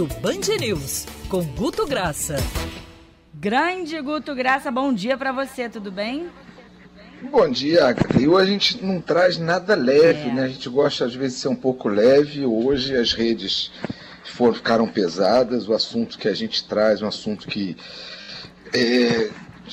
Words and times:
Almoço 0.00 0.06
Band 0.20 0.56
News, 0.58 1.06
com 1.28 1.44
Guto 1.44 1.86
Graça. 1.86 2.36
Grande 3.34 4.00
Guto 4.00 4.34
Graça, 4.34 4.70
bom 4.70 4.94
dia 4.94 5.14
para 5.14 5.30
você, 5.30 5.68
tudo 5.68 5.92
bem? 5.92 6.30
Bom 7.30 7.50
dia, 7.50 7.86
Agatha. 7.86 8.18
E 8.18 8.26
hoje 8.26 8.48
a 8.48 8.52
gente 8.52 8.82
não 8.84 8.98
traz 8.98 9.36
nada 9.36 9.74
leve, 9.74 10.30
é. 10.30 10.32
né? 10.32 10.44
A 10.44 10.48
gente 10.48 10.70
gosta 10.70 11.04
às 11.04 11.14
vezes 11.14 11.34
de 11.36 11.42
ser 11.42 11.48
um 11.48 11.56
pouco 11.56 11.86
leve. 11.86 12.46
Hoje 12.46 12.96
as 12.96 13.12
redes 13.12 13.70
foram, 14.24 14.54
ficaram 14.54 14.88
pesadas. 14.88 15.68
O 15.68 15.74
assunto 15.74 16.18
que 16.18 16.28
a 16.28 16.34
gente 16.34 16.64
traz, 16.64 17.02
um 17.02 17.08
assunto 17.08 17.46
que 17.46 17.76
é, 18.72 19.28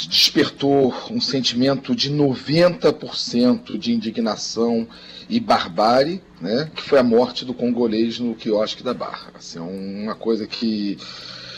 despertou 0.05 0.93
um 1.09 1.20
sentimento 1.20 1.95
de 1.95 2.11
90% 2.11 3.77
de 3.77 3.93
indignação 3.93 4.88
e 5.29 5.39
barbárie, 5.39 6.21
né? 6.39 6.70
Que 6.75 6.84
foi 6.84 7.00
a 7.00 7.04
morte 7.04 7.43
do 7.43 7.54
congolês 7.54 8.20
no 8.20 8.36
quiosque 8.36 8.83
da 8.83 8.93
Barra. 8.93 9.32
Assim, 9.33 9.57
é 9.57 9.61
uma 9.61 10.15
coisa 10.15 10.46
que 10.46 10.97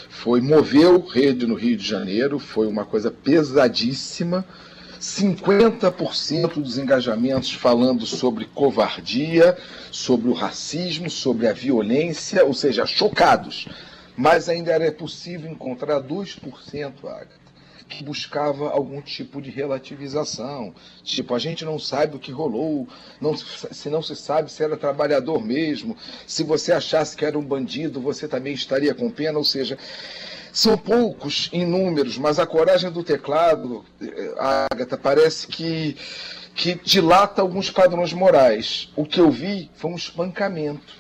foi 0.10 0.40
moveu 0.42 1.00
rede 1.06 1.46
no 1.46 1.56
Rio 1.56 1.76
de 1.76 1.86
Janeiro, 1.86 2.40
foi 2.40 2.68
uma 2.68 2.86
coisa 2.86 3.10
pesadíssima 3.12 4.46
50% 5.00 6.62
dos 6.62 6.78
engajamentos 6.78 7.54
falando 7.54 8.06
sobre 8.06 8.46
covardia, 8.46 9.58
sobre 9.92 10.30
o 10.30 10.34
racismo, 10.34 11.10
sobre 11.10 11.48
a 11.48 11.54
violência, 11.54 12.44
ou 12.44 12.54
seja, 12.54 12.86
chocados. 12.86 13.68
Mas 14.16 14.50
ainda 14.50 14.72
era 14.72 14.92
possível 14.92 15.50
encontrar 15.50 16.02
2%, 16.02 17.06
Agatha, 17.06 17.30
que 17.90 18.04
buscava 18.04 18.70
algum 18.70 19.02
tipo 19.02 19.42
de 19.42 19.50
relativização. 19.50 20.74
Tipo, 21.04 21.34
a 21.34 21.40
gente 21.40 21.66
não 21.66 21.80
sabe 21.80 22.16
o 22.16 22.20
que 22.20 22.32
rolou, 22.32 22.88
não, 23.20 23.36
se 23.36 23.90
não 23.90 24.02
se 24.02 24.16
sabe 24.16 24.52
se 24.52 24.64
era 24.64 24.78
trabalhador 24.78 25.44
mesmo. 25.44 25.98
Se 26.28 26.44
você 26.44 26.72
achasse 26.72 27.18
que 27.18 27.26
era 27.26 27.38
um 27.38 27.44
bandido, 27.44 28.00
você 28.00 28.28
também 28.28 28.54
estaria 28.54 28.94
com 28.94 29.10
pena. 29.10 29.40
Ou 29.40 29.44
seja, 29.44 29.78
são 30.54 30.78
poucos 30.78 31.50
em 31.52 31.66
números, 31.66 32.18
mas 32.18 32.40
a 32.40 32.46
coragem 32.46 32.92
do 32.92 33.04
teclado, 33.04 33.84
eh, 34.02 34.36
Agatha, 34.72 34.98
parece 34.98 35.48
que, 35.48 35.98
que 36.56 36.76
dilata 36.76 37.42
alguns 37.42 37.72
padrões 37.72 38.14
morais. 38.14 38.92
O 38.96 39.04
que 39.04 39.20
eu 39.20 39.32
vi 39.32 39.70
foi 39.76 39.92
um 39.92 39.96
espancamento. 39.96 41.00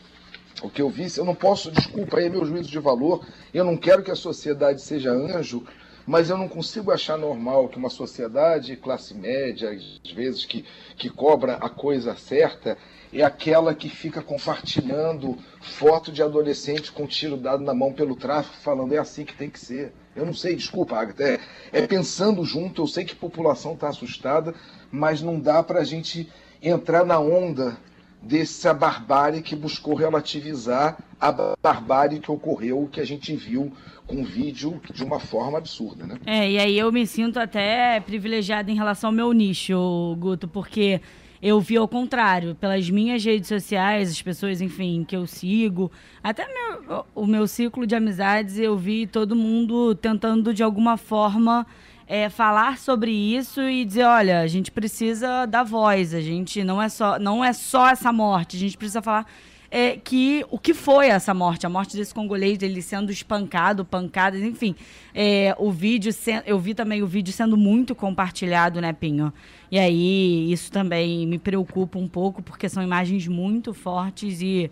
O 0.61 0.69
que 0.69 0.81
eu 0.81 0.89
vi, 0.89 1.07
eu 1.15 1.23
não 1.23 1.35
posso, 1.35 1.71
desculpa 1.71 2.17
aí 2.17 2.29
meu 2.29 2.45
juízo 2.45 2.69
de 2.69 2.79
valor, 2.79 3.25
eu 3.53 3.63
não 3.63 3.77
quero 3.77 4.03
que 4.03 4.11
a 4.11 4.15
sociedade 4.15 4.81
seja 4.81 5.09
anjo, 5.09 5.63
mas 6.09 6.31
eu 6.31 6.37
não 6.39 6.47
consigo 6.47 6.91
achar 6.91 7.19
normal 7.19 7.69
que 7.69 7.77
uma 7.77 7.87
sociedade 7.87 8.75
classe 8.75 9.13
média, 9.13 9.69
às 9.69 10.11
vezes, 10.11 10.43
que, 10.43 10.65
que 10.97 11.07
cobra 11.07 11.57
a 11.57 11.69
coisa 11.69 12.15
certa, 12.15 12.79
é 13.13 13.21
aquela 13.21 13.75
que 13.75 13.89
fica 13.89 14.19
compartilhando 14.19 15.37
foto 15.61 16.11
de 16.11 16.23
adolescente 16.23 16.91
com 16.91 17.05
tiro 17.05 17.37
dado 17.37 17.63
na 17.63 17.75
mão 17.75 17.93
pelo 17.93 18.15
tráfico, 18.15 18.57
falando 18.57 18.95
é 18.95 18.97
assim 18.97 19.23
que 19.23 19.35
tem 19.35 19.51
que 19.51 19.59
ser. 19.59 19.93
Eu 20.15 20.25
não 20.25 20.33
sei, 20.33 20.55
desculpa, 20.55 20.95
Agatha, 20.97 21.23
é, 21.23 21.39
é 21.71 21.85
pensando 21.85 22.43
junto, 22.43 22.81
eu 22.81 22.87
sei 22.87 23.05
que 23.05 23.13
a 23.13 23.15
população 23.15 23.73
está 23.73 23.89
assustada, 23.89 24.55
mas 24.91 25.21
não 25.21 25.39
dá 25.39 25.61
para 25.61 25.81
a 25.81 25.85
gente 25.85 26.27
entrar 26.59 27.05
na 27.05 27.19
onda 27.19 27.77
dessa 28.21 28.73
barbárie 28.73 29.41
que 29.41 29.55
buscou 29.55 29.95
relativizar 29.95 30.97
a 31.19 31.31
barbárie 31.61 32.19
que 32.19 32.31
ocorreu, 32.31 32.89
que 32.91 32.99
a 32.99 33.05
gente 33.05 33.35
viu 33.35 33.71
com 34.05 34.23
vídeo 34.23 34.81
de 34.93 35.03
uma 35.03 35.19
forma 35.19 35.57
absurda, 35.57 36.05
né? 36.05 36.17
É, 36.25 36.49
e 36.49 36.57
aí 36.57 36.77
eu 36.77 36.91
me 36.91 37.05
sinto 37.05 37.39
até 37.39 37.99
privilegiada 37.99 38.71
em 38.71 38.75
relação 38.75 39.09
ao 39.09 39.15
meu 39.15 39.31
nicho, 39.31 40.15
Guto, 40.17 40.47
porque 40.47 40.99
eu 41.41 41.59
vi 41.61 41.77
ao 41.77 41.87
contrário, 41.87 42.55
pelas 42.55 42.89
minhas 42.89 43.23
redes 43.23 43.47
sociais, 43.47 44.09
as 44.09 44.21
pessoas, 44.21 44.59
enfim, 44.61 45.05
que 45.07 45.15
eu 45.15 45.25
sigo, 45.25 45.91
até 46.21 46.45
meu, 46.47 47.05
o 47.15 47.25
meu 47.25 47.47
ciclo 47.47 47.87
de 47.87 47.95
amizades, 47.95 48.57
eu 48.57 48.75
vi 48.75 49.07
todo 49.07 49.35
mundo 49.35 49.95
tentando 49.95 50.53
de 50.53 50.63
alguma 50.63 50.97
forma 50.97 51.65
é, 52.09 52.27
falar 52.27 52.79
sobre 52.79 53.11
isso 53.11 53.61
e 53.61 53.85
dizer, 53.85 54.05
olha, 54.05 54.39
a 54.41 54.47
gente 54.47 54.71
precisa 54.71 55.45
da 55.45 55.61
voz, 55.61 56.11
a 56.15 56.19
gente 56.19 56.63
não 56.63 56.81
é 56.81 56.89
só, 56.89 57.19
não 57.19 57.45
é 57.45 57.53
só 57.53 57.87
essa 57.87 58.11
morte, 58.11 58.57
a 58.57 58.59
gente 58.59 58.75
precisa 58.75 58.99
falar 58.99 59.27
é, 59.69 59.95
que 59.95 60.43
o 60.49 60.57
que 60.57 60.73
foi 60.73 61.09
essa 61.09 61.35
morte, 61.35 61.67
a 61.67 61.69
morte 61.69 61.95
desse 61.95 62.11
congolês, 62.11 62.57
dele 62.57 62.81
sendo 62.81 63.11
espancado, 63.11 63.85
pancadas, 63.85 64.41
enfim. 64.41 64.75
É, 65.13 65.55
o 65.59 65.69
vídeo, 65.69 66.11
eu 66.47 66.57
vi 66.57 66.73
também 66.73 67.03
o 67.03 67.07
vídeo 67.07 67.31
sendo 67.31 67.55
muito 67.55 67.93
compartilhado, 67.93 68.81
né, 68.81 68.91
Pinho? 68.91 69.31
E 69.69 69.77
aí 69.77 70.51
isso 70.51 70.71
também 70.71 71.27
me 71.27 71.37
preocupa 71.37 71.99
um 71.99 72.07
pouco, 72.07 72.41
porque 72.41 72.67
são 72.67 72.81
imagens 72.81 73.27
muito 73.27 73.71
fortes 73.71 74.41
e 74.41 74.71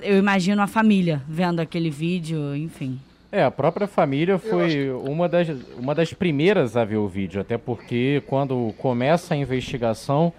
eu 0.00 0.16
imagino 0.16 0.62
a 0.62 0.66
família 0.66 1.22
vendo 1.28 1.60
aquele 1.60 1.90
vídeo, 1.90 2.56
enfim. 2.56 2.98
É, 3.32 3.44
a 3.44 3.50
própria 3.50 3.86
família 3.86 4.38
foi 4.38 4.90
uma 4.90 5.28
das, 5.28 5.48
uma 5.78 5.94
das 5.94 6.12
primeiras 6.12 6.76
a 6.76 6.84
ver 6.84 6.96
o 6.96 7.06
vídeo, 7.06 7.40
até 7.40 7.56
porque 7.56 8.22
quando 8.26 8.74
começa 8.76 9.34
a 9.34 9.36
investigação 9.36 10.32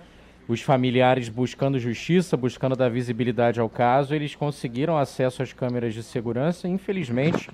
os 0.46 0.62
familiares 0.62 1.30
buscando 1.30 1.80
justiça, 1.80 2.36
buscando 2.36 2.76
dar 2.76 2.90
visibilidade 2.90 3.62
ao 3.62 3.70
caso, 3.70 4.14
eles 4.14 4.36
conseguiram 4.36 4.98
acesso 4.98 5.42
às 5.42 5.54
câmeras 5.54 5.94
de 5.94 6.04
segurança. 6.04 6.68
Infelizmente, 6.68 7.50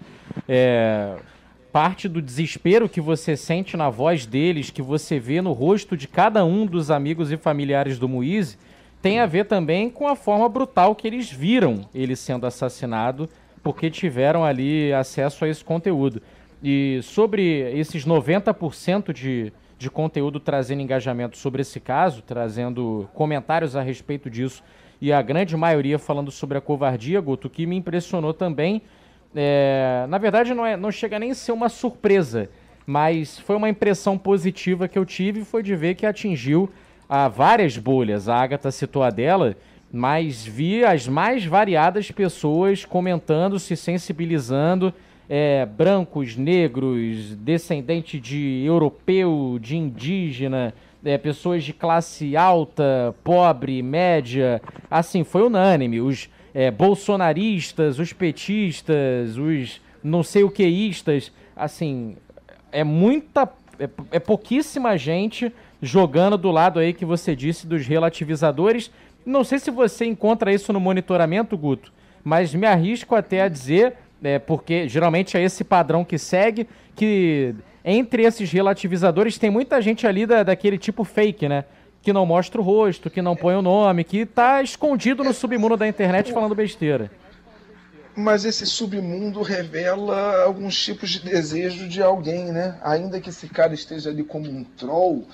é, 0.49 1.15
parte 1.71 2.07
do 2.07 2.19
desespero 2.19 2.89
que 2.89 2.99
você 2.99 3.37
sente 3.37 3.77
na 3.77 3.91
voz 3.91 4.25
deles, 4.25 4.71
que 4.71 4.81
você 4.81 5.19
vê 5.19 5.39
no 5.39 5.51
rosto 5.51 5.95
de 5.95 6.07
cada 6.07 6.43
um 6.43 6.65
dos 6.65 6.89
amigos 6.89 7.31
e 7.31 7.37
familiares 7.37 7.99
do 7.99 8.09
Moise, 8.09 8.57
tem 8.99 9.19
a 9.19 9.27
ver 9.27 9.45
também 9.45 9.87
com 9.91 10.07
a 10.07 10.15
forma 10.15 10.49
brutal 10.49 10.95
que 10.95 11.05
eles 11.05 11.31
viram 11.31 11.87
ele 11.93 12.15
sendo 12.15 12.47
assassinado, 12.47 13.29
porque 13.63 13.89
tiveram 13.89 14.43
ali 14.43 14.93
acesso 14.93 15.45
a 15.45 15.49
esse 15.49 15.63
conteúdo. 15.63 16.21
E 16.63 16.99
sobre 17.03 17.71
esses 17.77 18.05
90% 18.05 19.13
de 19.13 19.53
de 19.77 19.89
conteúdo 19.89 20.39
trazendo 20.39 20.81
engajamento 20.81 21.37
sobre 21.37 21.61
esse 21.61 21.79
caso, 21.79 22.21
trazendo 22.21 23.07
comentários 23.13 23.75
a 23.75 23.81
respeito 23.81 24.29
disso 24.29 24.63
e 24.99 25.13
a 25.13 25.21
grande 25.21 25.55
maioria 25.55 25.99
falando 25.99 26.31
sobre 26.31 26.57
a 26.57 26.61
covardia, 26.61 27.21
Guto, 27.21 27.49
que 27.49 27.67
me 27.67 27.75
impressionou 27.75 28.33
também. 28.33 28.81
É, 29.35 30.05
na 30.09 30.17
verdade, 30.17 30.53
não, 30.53 30.65
é, 30.65 30.75
não 30.75 30.91
chega 30.91 31.19
nem 31.19 31.31
a 31.31 31.35
ser 31.35 31.51
uma 31.51 31.69
surpresa, 31.69 32.49
mas 32.85 33.37
foi 33.39 33.55
uma 33.55 33.69
impressão 33.69 34.17
positiva 34.17 34.87
que 34.87 34.97
eu 34.97 35.05
tive 35.05 35.43
foi 35.43 35.61
de 35.61 35.75
ver 35.75 35.93
que 35.93 36.05
atingiu 36.05 36.69
a 37.07 37.27
várias 37.27 37.77
bolhas. 37.77 38.27
A 38.27 38.35
Agatha 38.35 38.71
citou 38.71 39.03
a 39.03 39.11
dela, 39.11 39.55
mas 39.91 40.45
vi 40.45 40.83
as 40.83 41.07
mais 41.07 41.45
variadas 41.45 42.11
pessoas 42.11 42.85
comentando, 42.85 43.59
se 43.59 43.75
sensibilizando 43.75 44.93
é, 45.29 45.65
brancos, 45.65 46.35
negros, 46.35 47.35
descendente 47.35 48.19
de 48.19 48.63
europeu, 48.65 49.57
de 49.61 49.75
indígena, 49.75 50.73
é, 51.03 51.17
pessoas 51.17 51.63
de 51.63 51.73
classe 51.73 52.35
alta, 52.35 53.15
pobre, 53.23 53.81
média, 53.81 54.61
assim, 54.89 55.23
foi 55.23 55.43
unânime. 55.43 56.01
Os 56.01 56.29
é, 56.53 56.71
bolsonaristas, 56.71 57.99
os 57.99 58.13
petistas, 58.13 59.37
os 59.37 59.81
não 60.03 60.23
sei 60.23 60.43
o 60.43 60.49
queístas, 60.49 61.31
assim, 61.55 62.15
é 62.71 62.83
muita, 62.83 63.49
é, 63.79 63.89
é 64.11 64.19
pouquíssima 64.19 64.97
gente 64.97 65.51
jogando 65.81 66.37
do 66.37 66.49
lado 66.49 66.79
aí 66.79 66.93
que 66.93 67.05
você 67.05 67.35
disse 67.35 67.67
dos 67.67 67.85
relativizadores. 67.85 68.91
Não 69.27 69.43
sei 69.43 69.59
se 69.59 69.69
você 69.69 70.05
encontra 70.05 70.53
isso 70.53 70.71
no 70.71 70.79
monitoramento, 70.79 71.57
Guto, 71.57 71.91
mas 72.23 72.53
me 72.53 72.65
arrisco 72.65 73.13
até 73.13 73.41
a 73.41 73.49
dizer 73.49 73.93
é, 74.23 74.39
porque 74.39 74.87
geralmente 74.87 75.35
é 75.35 75.43
esse 75.43 75.65
padrão 75.65 76.05
que 76.05 76.17
segue, 76.17 76.65
que 76.95 77.53
entre 77.83 78.23
esses 78.23 78.49
relativizadores 78.49 79.37
tem 79.37 79.49
muita 79.49 79.81
gente 79.81 80.07
ali 80.07 80.25
da, 80.25 80.43
daquele 80.43 80.77
tipo 80.77 81.03
fake, 81.03 81.49
né? 81.49 81.65
Que 82.01 82.13
não 82.13 82.25
mostra 82.25 82.61
o 82.61 82.63
rosto, 82.63 83.09
que 83.09 83.21
não 83.21 83.35
põe 83.35 83.55
o 83.55 83.61
nome, 83.61 84.05
que 84.05 84.25
tá 84.25 84.63
escondido 84.63 85.25
no 85.25 85.33
submundo 85.33 85.75
da 85.75 85.85
internet 85.85 86.31
falando 86.31 86.55
besteira. 86.55 87.11
Mas 88.15 88.45
esse 88.45 88.65
submundo 88.65 89.41
revela 89.41 90.41
alguns 90.41 90.81
tipos 90.81 91.09
de 91.09 91.19
desejo 91.19 91.85
de 91.89 92.01
alguém, 92.01 92.45
né? 92.45 92.79
Ainda 92.81 93.19
que 93.19 93.29
esse 93.29 93.49
cara 93.49 93.73
esteja 93.73 94.09
ali 94.09 94.23
como 94.23 94.49
um 94.49 94.63
troll, 94.63 95.27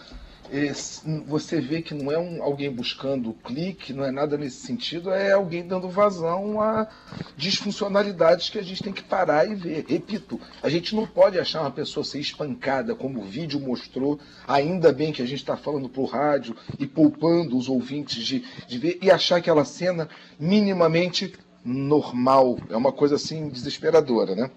você 1.26 1.60
vê 1.60 1.82
que 1.82 1.96
não 1.96 2.12
é 2.12 2.18
um, 2.18 2.44
alguém 2.44 2.72
buscando 2.72 3.34
clique, 3.44 3.92
não 3.92 4.06
é 4.06 4.12
nada 4.12 4.38
nesse 4.38 4.58
sentido, 4.58 5.12
é 5.12 5.32
alguém 5.32 5.66
dando 5.66 5.90
vazão 5.90 6.62
a 6.62 6.88
disfuncionalidades 7.36 8.50
que 8.50 8.60
a 8.60 8.62
gente 8.62 8.84
tem 8.84 8.94
que 8.94 9.02
parar 9.02 9.50
e 9.50 9.56
ver. 9.56 9.86
Repito, 9.88 10.40
a 10.62 10.70
gente 10.70 10.96
não 10.96 11.08
pode 11.08 11.40
achar 11.40 11.62
uma 11.62 11.72
pessoa 11.72 12.04
ser 12.04 12.20
espancada, 12.20 12.94
como 12.94 13.20
o 13.20 13.26
vídeo 13.26 13.60
mostrou, 13.60 14.20
ainda 14.48 14.94
bem 14.94 15.12
que 15.12 15.24
a 15.24 15.26
gente 15.26 15.40
está 15.40 15.58
falando 15.58 15.90
para 15.90 16.02
o 16.02 16.06
rádio 16.06 16.56
e 16.78 16.86
poupando 16.86 17.58
os 17.58 17.68
ouvintes 17.68 18.24
de, 18.24 18.44
de 18.68 18.78
ver, 18.78 19.00
e 19.02 19.10
achar 19.10 19.38
aquela 19.38 19.66
cena 19.66 20.08
minimamente 20.40 21.34
normal. 21.66 22.60
É 22.70 22.78
uma 22.78 22.92
coisa 22.92 23.16
assim 23.16 23.50
desesperadora, 23.50 24.36
né? 24.36 24.52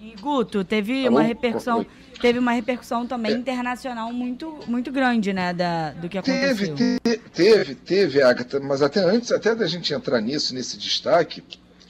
E 0.00 0.14
Guto, 0.18 0.64
teve 0.64 1.06
Alô? 1.06 1.16
uma 1.16 1.22
repercussão 1.22 1.84
teve 2.20 2.38
uma 2.38 2.52
repercussão 2.52 3.06
também 3.06 3.32
é. 3.32 3.34
internacional 3.34 4.12
muito, 4.12 4.58
muito 4.66 4.90
grande, 4.90 5.32
né, 5.32 5.52
da, 5.52 5.92
do 5.92 6.08
que 6.08 6.18
aconteceu. 6.18 6.74
Teve, 6.74 7.18
teve, 7.32 7.74
teve, 7.74 8.22
Agatha, 8.22 8.60
mas 8.60 8.82
até 8.82 9.00
antes, 9.00 9.32
até 9.32 9.54
da 9.54 9.66
gente 9.66 9.92
entrar 9.92 10.20
nisso, 10.20 10.54
nesse 10.54 10.76
destaque, 10.76 11.42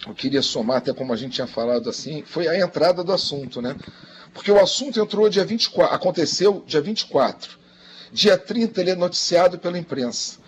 eu 0.06 0.14
queria 0.14 0.40
somar, 0.40 0.78
até 0.78 0.92
como 0.92 1.12
a 1.12 1.16
gente 1.16 1.32
tinha 1.32 1.46
falado 1.46 1.90
assim, 1.90 2.22
foi 2.24 2.48
a 2.48 2.58
entrada 2.58 3.02
do 3.02 3.12
assunto, 3.12 3.60
né? 3.60 3.76
Porque 4.32 4.50
o 4.50 4.60
assunto 4.60 5.00
entrou 5.00 5.28
dia 5.28 5.44
24, 5.44 5.94
aconteceu 5.94 6.64
dia 6.66 6.80
24. 6.80 7.58
Dia 8.12 8.36
30 8.38 8.80
ele 8.80 8.90
é 8.90 8.96
noticiado 8.96 9.58
pela 9.58 9.78
imprensa. 9.78 10.39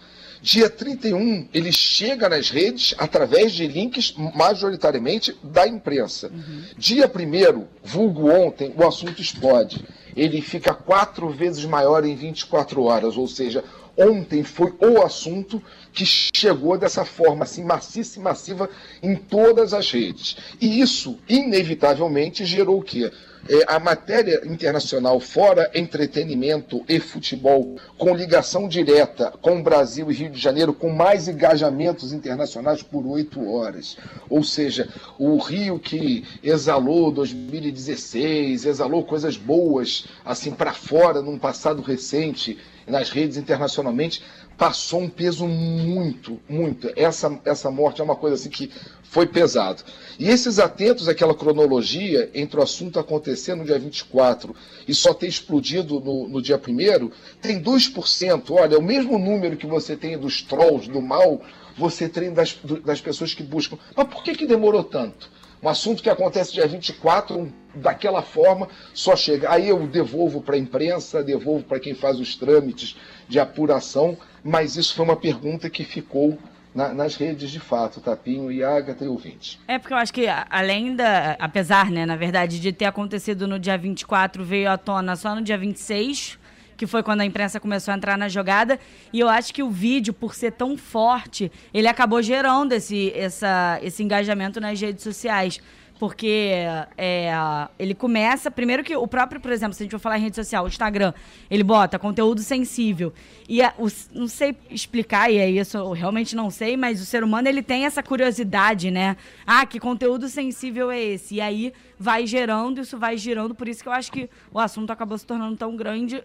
Dia 0.42 0.68
31 0.68 1.46
ele 1.54 1.70
chega 1.70 2.28
nas 2.28 2.50
redes 2.50 2.96
através 2.98 3.52
de 3.52 3.64
links 3.64 4.12
majoritariamente 4.34 5.36
da 5.40 5.68
imprensa. 5.68 6.32
Uhum. 6.34 6.64
Dia 6.76 7.06
1 7.06 7.64
vulgo 7.80 8.28
ontem, 8.28 8.74
o 8.76 8.84
assunto 8.84 9.22
explode. 9.22 9.84
Ele 10.16 10.42
fica 10.42 10.74
quatro 10.74 11.30
vezes 11.30 11.64
maior 11.64 12.04
em 12.04 12.16
24 12.16 12.82
horas, 12.82 13.16
ou 13.16 13.28
seja, 13.28 13.62
ontem 13.96 14.42
foi 14.42 14.74
o 14.80 15.00
assunto 15.00 15.62
que 15.92 16.04
chegou 16.04 16.76
dessa 16.76 17.04
forma 17.04 17.44
assim 17.44 17.62
maciça 17.62 18.18
e 18.18 18.22
massiva 18.22 18.68
em 19.00 19.14
todas 19.14 19.72
as 19.72 19.92
redes. 19.92 20.36
E 20.60 20.80
isso, 20.80 21.20
inevitavelmente, 21.28 22.44
gerou 22.44 22.80
o 22.80 22.82
quê? 22.82 23.12
É, 23.48 23.64
a 23.66 23.80
matéria 23.80 24.40
internacional 24.44 25.18
fora 25.18 25.68
entretenimento 25.74 26.84
e 26.88 27.00
futebol, 27.00 27.76
com 27.98 28.14
ligação 28.14 28.68
direta 28.68 29.32
com 29.42 29.58
o 29.58 29.62
Brasil 29.62 30.10
e 30.10 30.14
Rio 30.14 30.30
de 30.30 30.40
Janeiro, 30.40 30.72
com 30.72 30.90
mais 30.90 31.26
engajamentos 31.26 32.12
internacionais 32.12 32.84
por 32.84 33.04
oito 33.04 33.52
horas. 33.52 33.96
Ou 34.30 34.44
seja, 34.44 34.88
o 35.18 35.38
Rio 35.38 35.78
que 35.80 36.24
exalou 36.40 37.10
2016, 37.10 38.64
exalou 38.64 39.02
coisas 39.04 39.36
boas 39.36 40.06
assim 40.24 40.52
para 40.52 40.72
fora 40.72 41.20
num 41.20 41.38
passado 41.38 41.82
recente 41.82 42.58
nas 42.86 43.10
redes 43.10 43.36
internacionalmente, 43.36 44.22
passou 44.56 45.00
um 45.00 45.08
peso 45.08 45.46
muito, 45.46 46.40
muito. 46.48 46.90
Essa, 46.96 47.40
essa 47.44 47.70
morte 47.70 48.00
é 48.00 48.04
uma 48.04 48.16
coisa 48.16 48.36
assim 48.36 48.50
que 48.50 48.70
foi 49.02 49.26
pesado. 49.26 49.82
E 50.18 50.28
esses 50.28 50.58
atentos 50.58 51.08
àquela 51.08 51.34
cronologia 51.34 52.30
entre 52.34 52.58
o 52.58 52.62
assunto 52.62 52.98
acontecer 52.98 53.54
no 53.54 53.64
dia 53.64 53.78
24 53.78 54.54
e 54.86 54.94
só 54.94 55.12
ter 55.12 55.26
explodido 55.26 56.00
no, 56.00 56.28
no 56.28 56.40
dia 56.40 56.56
1 56.56 57.10
tem 57.40 57.62
2%. 57.62 58.50
Olha, 58.50 58.78
o 58.78 58.82
mesmo 58.82 59.18
número 59.18 59.56
que 59.56 59.66
você 59.66 59.96
tem 59.96 60.16
dos 60.16 60.42
trolls, 60.42 60.88
do 60.88 61.02
mal, 61.02 61.42
você 61.76 62.08
tem 62.08 62.32
das, 62.32 62.58
das 62.84 63.00
pessoas 63.00 63.34
que 63.34 63.42
buscam. 63.42 63.78
Mas 63.96 64.08
por 64.08 64.22
que, 64.22 64.34
que 64.34 64.46
demorou 64.46 64.84
tanto? 64.84 65.30
Um 65.62 65.68
assunto 65.68 66.02
que 66.02 66.10
acontece 66.10 66.52
dia 66.52 66.66
24, 66.66 67.52
daquela 67.76 68.20
forma, 68.20 68.68
só 68.92 69.14
chega. 69.14 69.48
Aí 69.52 69.68
eu 69.68 69.86
devolvo 69.86 70.40
para 70.40 70.56
a 70.56 70.58
imprensa, 70.58 71.22
devolvo 71.22 71.62
para 71.62 71.78
quem 71.78 71.94
faz 71.94 72.18
os 72.18 72.34
trâmites 72.34 72.96
de 73.28 73.38
apuração, 73.38 74.18
mas 74.42 74.76
isso 74.76 74.94
foi 74.94 75.04
uma 75.04 75.14
pergunta 75.14 75.70
que 75.70 75.84
ficou 75.84 76.36
na, 76.74 76.92
nas 76.92 77.14
redes 77.14 77.50
de 77.50 77.60
fato, 77.60 78.00
Tapinho 78.00 78.50
e 78.50 78.64
Agatha 78.64 79.04
e 79.04 79.08
ouvinte. 79.08 79.60
É 79.68 79.78
porque 79.78 79.94
eu 79.94 79.98
acho 79.98 80.12
que 80.12 80.26
além 80.26 80.96
da, 80.96 81.36
apesar, 81.38 81.92
né, 81.92 82.04
na 82.04 82.16
verdade, 82.16 82.58
de 82.58 82.72
ter 82.72 82.86
acontecido 82.86 83.46
no 83.46 83.58
dia 83.58 83.78
24, 83.78 84.44
veio 84.44 84.68
à 84.68 84.76
tona 84.76 85.14
só 85.14 85.32
no 85.34 85.42
dia 85.42 85.56
26, 85.56 86.38
que 86.82 86.86
foi 86.88 87.00
quando 87.00 87.20
a 87.20 87.24
imprensa 87.24 87.60
começou 87.60 87.92
a 87.92 87.96
entrar 87.96 88.18
na 88.18 88.28
jogada. 88.28 88.76
E 89.12 89.20
eu 89.20 89.28
acho 89.28 89.54
que 89.54 89.62
o 89.62 89.70
vídeo, 89.70 90.12
por 90.12 90.34
ser 90.34 90.50
tão 90.50 90.76
forte, 90.76 91.50
ele 91.72 91.86
acabou 91.86 92.20
gerando 92.20 92.72
esse, 92.72 93.12
essa, 93.14 93.78
esse 93.80 94.02
engajamento 94.02 94.60
nas 94.60 94.80
redes 94.80 95.04
sociais 95.04 95.60
porque 96.02 96.50
é, 96.98 97.32
ele 97.78 97.94
começa. 97.94 98.50
Primeiro 98.50 98.82
que 98.82 98.96
o 98.96 99.06
próprio, 99.06 99.40
por 99.40 99.52
exemplo, 99.52 99.74
se 99.74 99.82
a 99.82 99.84
gente 99.84 99.92
for 99.92 100.00
falar 100.00 100.18
em 100.18 100.22
rede 100.22 100.34
social, 100.34 100.64
o 100.64 100.66
Instagram, 100.66 101.12
ele 101.48 101.62
bota 101.62 101.96
conteúdo 101.96 102.40
sensível. 102.40 103.12
E 103.48 103.62
a, 103.62 103.72
o, 103.78 103.86
não 104.12 104.26
sei 104.26 104.56
explicar, 104.68 105.30
e 105.30 105.38
é 105.38 105.48
isso, 105.48 105.78
eu 105.78 105.92
realmente 105.92 106.34
não 106.34 106.50
sei, 106.50 106.76
mas 106.76 107.00
o 107.00 107.06
ser 107.06 107.22
humano 107.22 107.46
ele 107.46 107.62
tem 107.62 107.84
essa 107.84 108.02
curiosidade, 108.02 108.90
né? 108.90 109.16
Ah, 109.46 109.64
que 109.64 109.78
conteúdo 109.78 110.28
sensível 110.28 110.90
é 110.90 111.00
esse? 111.00 111.36
E 111.36 111.40
aí 111.40 111.72
vai 111.98 112.26
gerando, 112.26 112.80
isso 112.80 112.98
vai 112.98 113.16
girando, 113.16 113.54
por 113.54 113.68
isso 113.68 113.82
que 113.82 113.88
eu 113.88 113.92
acho 113.92 114.10
que 114.10 114.28
o 114.52 114.58
assunto 114.58 114.90
acabou 114.90 115.16
se 115.16 115.26
tornando 115.26 115.56
tão 115.56 115.76
grande 115.76 116.22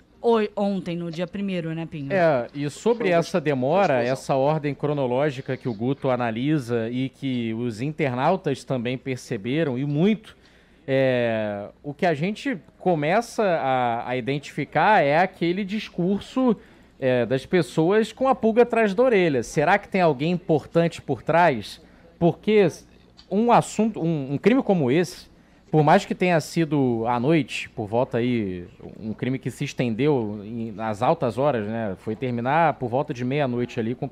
ontem, 0.56 0.98
no 0.98 1.12
dia 1.12 1.28
primeiro, 1.28 1.74
né, 1.74 1.86
Pinho? 1.86 2.12
É, 2.12 2.48
e 2.54 2.70
sobre 2.70 3.10
essa 3.10 3.40
demora, 3.40 4.02
essa 4.04 4.36
ordem 4.36 4.74
cronológica 4.74 5.56
que 5.56 5.70
o 5.70 5.74
Guto 5.74 6.10
analisa 6.10 6.90
e 6.90 7.10
que 7.10 7.54
os 7.54 7.82
internautas 7.82 8.64
também 8.64 8.98
perceberam, 8.98 9.78
e 9.78 9.86
muito, 9.86 10.36
é, 10.88 11.70
o 11.84 11.94
que 11.94 12.06
a 12.06 12.14
gente 12.14 12.58
começa 12.80 13.44
a, 13.44 14.10
a 14.10 14.18
identificar 14.18 15.04
é 15.04 15.18
aquele 15.18 15.64
discurso 15.64 16.56
é, 17.00 17.26
das 17.26 17.46
pessoas 17.46 18.12
com 18.12 18.28
a 18.28 18.34
pulga 18.34 18.64
atrás 18.64 18.94
da 18.94 19.04
orelha. 19.04 19.44
Será 19.44 19.78
que 19.78 19.88
tem 19.88 20.02
alguém 20.02 20.32
importante 20.32 21.02
por 21.02 21.22
trás? 21.22 21.82
Porque 22.18 22.68
um 23.30 23.52
assunto, 23.52 24.00
um, 24.02 24.34
um 24.34 24.38
crime 24.38 24.64
como 24.64 24.90
esse, 24.90 25.28
por 25.70 25.84
mais 25.84 26.06
que 26.06 26.16
tenha 26.16 26.40
sido 26.40 27.04
à 27.08 27.20
noite, 27.20 27.70
por 27.70 27.88
volta 27.88 28.20
aí, 28.20 28.66
um 29.00 29.14
crime 29.14 29.38
que 29.38 29.52
se 29.52 29.66
estendeu 29.66 30.42
em, 30.44 30.72
nas 30.72 31.02
altas 31.02 31.38
horas, 31.38 31.68
né? 31.68 31.96
Foi 32.00 32.16
terminar 32.16 32.76
por 32.76 32.90
volta 32.90 33.14
de 33.14 33.26
meia-noite 33.26 33.80
ali 33.80 33.94
com, 33.94 34.10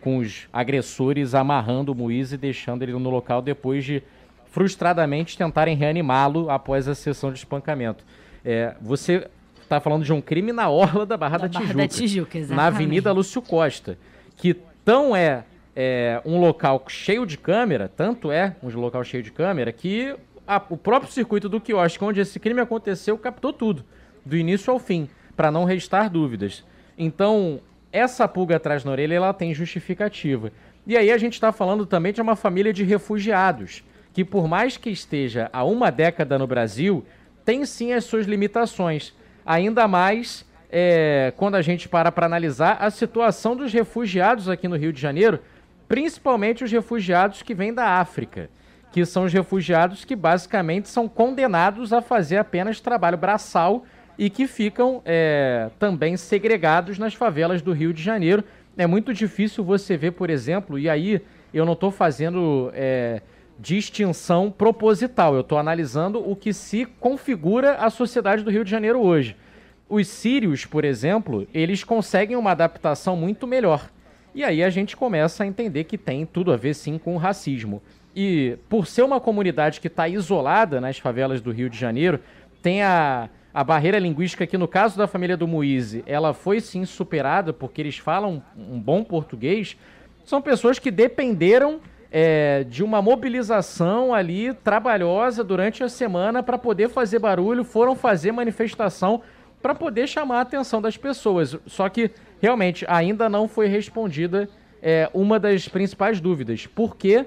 com 0.00 0.18
os 0.18 0.48
agressores 0.52 1.34
amarrando 1.34 1.92
o 1.92 1.94
Moise 1.94 2.34
e 2.34 2.38
deixando 2.38 2.82
ele 2.82 2.92
no 2.92 3.10
local 3.10 3.40
depois 3.40 3.84
de 3.84 4.02
frustradamente 4.46 5.36
tentarem 5.36 5.76
reanimá-lo 5.76 6.50
após 6.50 6.88
a 6.88 6.94
sessão 6.94 7.30
de 7.30 7.38
espancamento. 7.38 8.04
É, 8.44 8.74
você 8.80 9.28
está 9.60 9.80
falando 9.80 10.04
de 10.04 10.12
um 10.12 10.20
crime 10.20 10.52
na 10.52 10.68
orla 10.68 11.04
da 11.04 11.16
Barra 11.16 11.38
da, 11.38 11.46
da, 11.46 11.48
Tijuca, 11.48 11.66
Barra 11.66 11.86
da 11.86 11.88
Tijuca 11.88 12.38
na 12.48 12.66
Avenida 12.66 13.12
Lúcio 13.12 13.42
Costa, 13.42 13.98
que 14.36 14.54
tão 14.84 15.14
é, 15.14 15.44
é 15.74 16.20
um 16.24 16.40
local 16.40 16.82
cheio 16.88 17.26
de 17.26 17.36
câmera, 17.36 17.88
tanto 17.88 18.32
é 18.32 18.56
um 18.62 18.68
local 18.78 19.04
cheio 19.04 19.22
de 19.22 19.30
câmera, 19.30 19.72
que 19.72 20.16
a, 20.46 20.62
o 20.70 20.76
próprio 20.76 21.10
circuito 21.10 21.48
do 21.48 21.60
quiosque 21.60 22.04
onde 22.04 22.20
esse 22.20 22.38
crime 22.38 22.60
aconteceu 22.60 23.18
captou 23.18 23.52
tudo, 23.52 23.84
do 24.24 24.36
início 24.36 24.72
ao 24.72 24.78
fim, 24.78 25.08
para 25.36 25.50
não 25.50 25.64
restar 25.64 26.08
dúvidas. 26.08 26.64
Então, 26.96 27.60
essa 27.92 28.26
pulga 28.28 28.56
atrás 28.56 28.84
na 28.84 28.92
orelha, 28.92 29.14
ela 29.14 29.32
tem 29.32 29.52
justificativa. 29.52 30.52
E 30.86 30.96
aí 30.96 31.10
a 31.10 31.18
gente 31.18 31.34
está 31.34 31.52
falando 31.52 31.84
também 31.84 32.12
de 32.12 32.20
uma 32.20 32.36
família 32.36 32.72
de 32.72 32.84
refugiados, 32.84 33.82
que 34.12 34.24
por 34.24 34.46
mais 34.46 34.76
que 34.76 34.88
esteja 34.90 35.50
há 35.52 35.64
uma 35.64 35.90
década 35.90 36.38
no 36.38 36.46
Brasil, 36.46 37.04
tem 37.44 37.64
sim 37.66 37.92
as 37.92 38.04
suas 38.04 38.26
limitações. 38.26 39.12
Ainda 39.44 39.86
mais 39.86 40.46
é, 40.70 41.32
quando 41.36 41.56
a 41.56 41.62
gente 41.62 41.88
para 41.88 42.10
para 42.10 42.26
analisar 42.26 42.78
a 42.80 42.90
situação 42.90 43.56
dos 43.56 43.72
refugiados 43.72 44.48
aqui 44.48 44.68
no 44.68 44.76
Rio 44.76 44.92
de 44.92 45.00
Janeiro, 45.00 45.40
principalmente 45.88 46.64
os 46.64 46.70
refugiados 46.70 47.42
que 47.42 47.54
vêm 47.54 47.72
da 47.72 47.98
África 48.00 48.48
que 48.96 49.04
são 49.04 49.24
os 49.24 49.32
refugiados 49.34 50.06
que 50.06 50.16
basicamente 50.16 50.88
são 50.88 51.06
condenados 51.06 51.92
a 51.92 52.00
fazer 52.00 52.38
apenas 52.38 52.80
trabalho 52.80 53.18
braçal 53.18 53.84
e 54.16 54.30
que 54.30 54.46
ficam 54.46 55.02
é, 55.04 55.68
também 55.78 56.16
segregados 56.16 56.98
nas 56.98 57.12
favelas 57.12 57.60
do 57.60 57.74
Rio 57.74 57.92
de 57.92 58.02
Janeiro. 58.02 58.42
É 58.74 58.86
muito 58.86 59.12
difícil 59.12 59.62
você 59.62 59.98
ver, 59.98 60.12
por 60.12 60.30
exemplo, 60.30 60.78
e 60.78 60.88
aí 60.88 61.20
eu 61.52 61.66
não 61.66 61.74
estou 61.74 61.90
fazendo 61.90 62.70
é, 62.72 63.20
distinção 63.58 64.50
proposital, 64.50 65.34
eu 65.34 65.42
estou 65.42 65.58
analisando 65.58 66.18
o 66.18 66.34
que 66.34 66.54
se 66.54 66.86
configura 66.98 67.74
a 67.74 67.90
sociedade 67.90 68.42
do 68.42 68.50
Rio 68.50 68.64
de 68.64 68.70
Janeiro 68.70 69.02
hoje. 69.02 69.36
Os 69.90 70.08
sírios, 70.08 70.64
por 70.64 70.86
exemplo, 70.86 71.46
eles 71.52 71.84
conseguem 71.84 72.34
uma 72.34 72.52
adaptação 72.52 73.14
muito 73.14 73.46
melhor. 73.46 73.90
E 74.36 74.44
aí 74.44 74.62
a 74.62 74.68
gente 74.68 74.94
começa 74.94 75.44
a 75.44 75.46
entender 75.46 75.84
que 75.84 75.96
tem 75.96 76.26
tudo 76.26 76.52
a 76.52 76.58
ver 76.58 76.74
sim 76.74 76.98
com 76.98 77.14
o 77.14 77.18
racismo. 77.18 77.80
E 78.14 78.58
por 78.68 78.86
ser 78.86 79.00
uma 79.00 79.18
comunidade 79.18 79.80
que 79.80 79.86
está 79.86 80.06
isolada 80.06 80.78
nas 80.78 80.98
favelas 80.98 81.40
do 81.40 81.50
Rio 81.50 81.70
de 81.70 81.78
Janeiro, 81.78 82.20
tem 82.60 82.82
a, 82.82 83.30
a 83.54 83.64
barreira 83.64 83.98
linguística 83.98 84.46
que, 84.46 84.58
no 84.58 84.68
caso 84.68 84.98
da 84.98 85.06
família 85.06 85.38
do 85.38 85.48
Moise, 85.48 86.04
ela 86.06 86.34
foi 86.34 86.60
sim 86.60 86.84
superada 86.84 87.50
porque 87.50 87.80
eles 87.80 87.96
falam 87.96 88.42
um 88.54 88.78
bom 88.78 89.02
português. 89.02 89.74
São 90.22 90.42
pessoas 90.42 90.78
que 90.78 90.90
dependeram 90.90 91.80
é, 92.12 92.62
de 92.64 92.84
uma 92.84 93.00
mobilização 93.00 94.12
ali 94.12 94.52
trabalhosa 94.52 95.42
durante 95.42 95.82
a 95.82 95.88
semana 95.88 96.42
para 96.42 96.58
poder 96.58 96.90
fazer 96.90 97.20
barulho, 97.20 97.64
foram 97.64 97.96
fazer 97.96 98.32
manifestação 98.32 99.22
para 99.62 99.74
poder 99.74 100.06
chamar 100.06 100.38
a 100.38 100.40
atenção 100.42 100.80
das 100.80 100.96
pessoas. 100.96 101.56
Só 101.66 101.88
que 101.88 102.10
realmente 102.40 102.84
ainda 102.88 103.28
não 103.28 103.48
foi 103.48 103.66
respondida 103.66 104.48
é, 104.82 105.10
uma 105.12 105.38
das 105.38 105.68
principais 105.68 106.20
dúvidas. 106.20 106.66
Por 106.66 106.96
quê? 106.96 107.26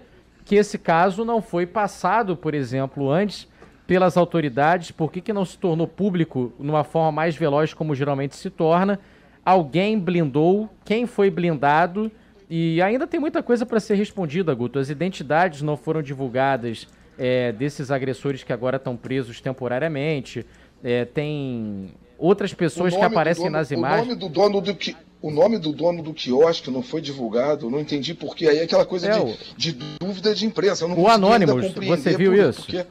que 0.50 0.56
esse 0.56 0.80
caso 0.80 1.24
não 1.24 1.44
foi 1.44 1.68
passado, 1.68 2.36
por 2.36 2.56
exemplo, 2.56 3.12
antes 3.12 3.48
pelas 3.86 4.18
autoridades, 4.18 4.90
por 4.90 5.12
que, 5.12 5.22
que 5.22 5.32
não 5.32 5.46
se 5.46 5.56
tornou 5.56 5.88
público 5.88 6.52
numa 6.58 6.84
forma 6.84 7.12
mais 7.12 7.36
veloz, 7.36 7.72
como 7.72 7.94
geralmente 7.94 8.36
se 8.36 8.50
torna? 8.50 9.00
Alguém 9.46 10.00
blindou, 10.00 10.68
quem 10.84 11.06
foi 11.06 11.30
blindado? 11.30 12.12
E 12.50 12.82
ainda 12.82 13.06
tem 13.06 13.20
muita 13.20 13.44
coisa 13.44 13.64
para 13.64 13.80
ser 13.80 13.94
respondida, 13.94 14.52
Guto. 14.56 14.80
As 14.80 14.90
identidades 14.90 15.62
não 15.62 15.78
foram 15.78 16.02
divulgadas 16.02 16.88
é, 17.16 17.52
desses 17.52 17.92
agressores 17.92 18.42
que 18.42 18.52
agora 18.52 18.78
estão 18.78 18.98
presos 18.98 19.40
temporariamente. 19.40 20.44
É, 20.84 21.06
tem 21.06 21.92
outras 22.20 22.54
pessoas 22.54 22.96
que 22.96 23.02
aparecem 23.02 23.46
dono, 23.46 23.58
nas 23.58 23.72
imagens. 23.72 24.02
O 24.02 24.10
nome 24.10 24.20
do 24.20 24.30
dono 24.30 24.62
do, 24.62 24.78
o 25.22 25.32
nome 25.32 25.58
do 25.58 25.72
dono 25.72 26.04
do 26.04 26.14
quiosque 26.14 26.70
não 26.70 26.82
foi 26.82 27.02
divulgado, 27.02 27.70
não 27.70 27.80
entendi 27.80 28.14
porquê. 28.14 28.48
Aí 28.48 28.60
é 28.60 28.64
aquela 28.64 28.86
coisa 28.86 29.08
é, 29.08 29.20
de, 29.20 29.38
de, 29.58 29.78
dúvida 30.00 30.36
de 30.36 30.46
imprensa. 30.46 30.86
o 30.86 31.08
Anonymous, 31.08 31.74
você 31.74 32.16
viu 32.16 32.32
por, 32.32 32.40
isso? 32.40 32.62
Porque, 32.62 32.86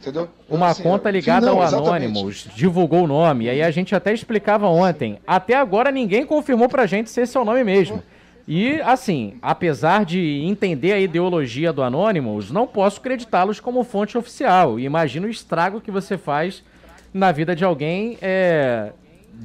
entendeu? 0.00 0.28
Uma 0.48 0.68
assim, 0.68 0.82
conta 0.82 1.10
ligada 1.10 1.46
sim, 1.46 1.52
não, 1.52 1.60
ao 1.60 1.66
exatamente. 1.66 2.06
Anonymous 2.06 2.48
divulgou 2.54 3.04
o 3.04 3.06
nome, 3.06 3.46
e 3.46 3.50
aí 3.50 3.62
a 3.62 3.70
gente 3.70 3.94
até 3.94 4.12
explicava 4.12 4.66
ontem. 4.68 5.18
Até 5.26 5.54
agora 5.54 5.90
ninguém 5.90 6.26
confirmou 6.26 6.68
pra 6.68 6.86
gente 6.86 7.10
se 7.10 7.20
esse 7.20 7.36
é 7.36 7.40
o 7.40 7.44
nome 7.44 7.64
mesmo. 7.64 8.02
E, 8.46 8.80
assim, 8.80 9.34
apesar 9.40 10.04
de 10.04 10.42
entender 10.44 10.92
a 10.92 10.98
ideologia 10.98 11.72
do 11.72 11.82
Anonymous, 11.82 12.50
não 12.50 12.66
posso 12.66 12.98
acreditá-los 12.98 13.60
como 13.60 13.84
fonte 13.84 14.18
oficial. 14.18 14.80
E 14.80 14.84
imagino 14.84 15.28
o 15.28 15.30
estrago 15.30 15.80
que 15.80 15.92
você 15.92 16.18
faz 16.18 16.62
na 17.12 17.30
vida 17.32 17.54
de 17.54 17.64
alguém 17.64 18.18
é, 18.22 18.92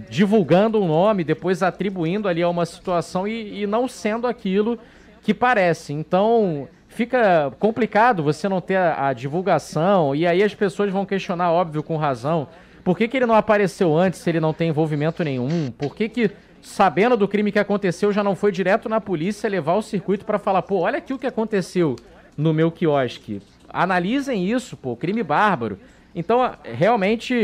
divulgando 0.10 0.82
um 0.82 0.88
nome, 0.88 1.24
depois 1.24 1.62
atribuindo 1.64 2.28
ali 2.28 2.42
a 2.42 2.50
uma 2.50 2.66
situação 2.66 3.28
e, 3.28 3.64
e 3.64 3.68
não 3.68 3.88
sendo 3.88 4.28
aquilo 4.28 4.80
que 5.22 5.34
parece. 5.34 5.94
Então, 5.94 6.68
fica 6.88 7.52
complicado 7.60 8.24
você 8.24 8.48
não 8.48 8.62
ter 8.62 8.78
a, 8.78 9.08
a, 9.08 9.14
divulgação, 9.14 10.16
e 10.16 10.26
aí 10.26 10.44
as 10.44 10.54
pessoas 10.54 10.92
vão 10.92 11.06
questionar, 11.06 11.52
óbvio, 11.52 11.84
com 11.84 11.98
razão, 11.98 12.48
por 12.84 12.98
que, 12.98 13.08
que 13.08 13.18
ele 13.18 13.26
não 13.26 13.36
apareceu 13.36 13.98
antes 13.98 14.20
se 14.20 14.30
ele 14.30 14.40
não 14.40 14.54
tem 14.54 14.70
envolvimento 14.70 15.24
nenhum? 15.24 15.72
Por 15.72 15.94
que, 15.96 16.08
que 16.08 16.32
sabendo 16.62 17.16
do 17.16 17.28
crime 17.28 17.52
que 17.52 17.60
aconteceu, 17.60 18.12
já 18.12 18.24
não 18.24 18.36
foi 18.36 18.52
direto 18.52 18.90
na 18.90 19.00
polícia 19.00 19.50
levar 19.50 19.76
o 19.76 19.82
circuito 19.82 20.26
para 20.26 20.40
falar, 20.40 20.62
pô, 20.62 20.80
olha 20.80 20.98
aqui 20.98 21.14
o 21.14 21.18
que 21.18 21.28
aconteceu 21.28 21.96
no 22.36 22.54
meu 22.54 22.72
quiosque. 22.72 23.42
Analisem 23.70 24.50
isso, 24.50 24.76
pô, 24.78 24.96
crime 24.96 25.24
bárbaro. 25.24 25.80
Então, 26.18 26.40
realmente, 26.64 27.36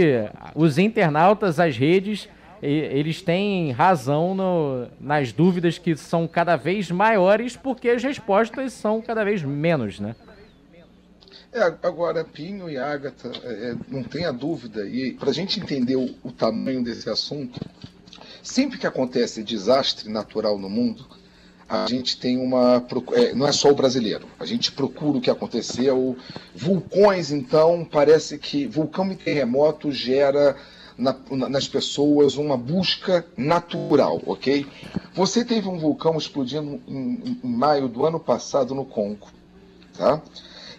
os 0.55 0.77
internautas, 0.77 1.59
as 1.59 1.77
redes, 1.77 2.27
eles 2.61 3.21
têm 3.21 3.71
razão 3.71 4.33
no, 4.33 4.87
nas 4.99 5.31
dúvidas 5.31 5.77
que 5.77 5.95
são 5.95 6.27
cada 6.27 6.55
vez 6.55 6.89
maiores, 6.89 7.55
porque 7.55 7.87
as 7.89 8.03
respostas 8.03 8.73
são 8.73 9.01
cada 9.01 9.23
vez 9.23 9.43
menos, 9.43 9.99
né? 9.99 10.15
É, 11.53 11.61
agora, 11.83 12.25
Pinho 12.25 12.67
e 12.67 12.75
Agatha, 12.75 13.31
é, 13.43 13.71
é 13.71 13.75
não 13.87 14.03
tenha 14.03 14.33
dúvida, 14.33 14.87
e 14.87 15.13
para 15.13 15.29
a 15.29 15.33
gente 15.33 15.59
entender 15.59 15.95
o, 15.95 16.09
o 16.23 16.31
tamanho 16.31 16.83
desse 16.83 17.07
assunto, 17.07 17.59
Sempre 18.43 18.77
que 18.77 18.85
acontece 18.85 19.41
desastre 19.41 20.09
natural 20.09 20.59
no 20.59 20.69
mundo, 20.69 21.07
a 21.67 21.85
gente 21.87 22.17
tem 22.17 22.37
uma. 22.37 22.85
É, 23.13 23.33
não 23.33 23.47
é 23.47 23.51
só 23.51 23.69
o 23.69 23.75
brasileiro. 23.75 24.27
A 24.39 24.45
gente 24.45 24.71
procura 24.71 25.17
o 25.17 25.21
que 25.21 25.29
aconteceu. 25.29 26.15
Vulcões, 26.55 27.31
então, 27.31 27.87
parece 27.89 28.37
que 28.37 28.67
vulcão 28.67 29.11
e 29.11 29.15
terremoto 29.15 29.91
gera 29.91 30.55
na, 30.97 31.15
nas 31.49 31.67
pessoas 31.67 32.35
uma 32.35 32.57
busca 32.57 33.25
natural, 33.35 34.21
ok? 34.25 34.65
Você 35.13 35.43
teve 35.43 35.67
um 35.67 35.77
vulcão 35.77 36.17
explodindo 36.17 36.81
em, 36.87 37.39
em 37.43 37.47
maio 37.47 37.87
do 37.87 38.05
ano 38.05 38.19
passado 38.19 38.75
no 38.75 38.85
Congo, 38.85 39.27
tá? 39.97 40.21